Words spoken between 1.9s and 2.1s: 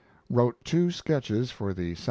Sat.